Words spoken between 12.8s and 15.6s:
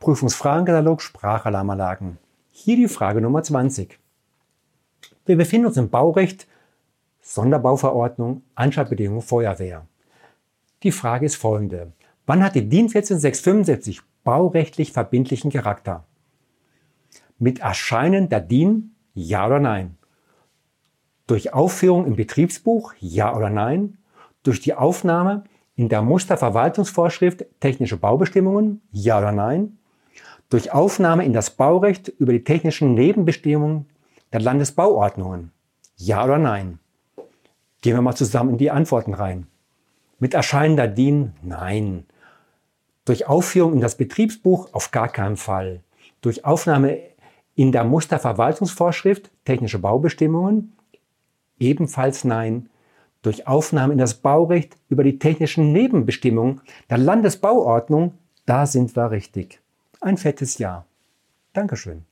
14675 baurechtlich verbindlichen